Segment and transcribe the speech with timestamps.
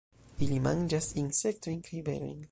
[0.45, 2.39] Ili manĝas insektojn kaj berojn.